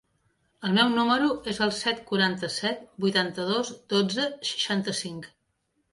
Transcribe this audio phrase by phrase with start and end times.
[0.67, 5.29] El meu número es el set, quaranta-set, vuitanta-dos, dotze, seixanta-cinc.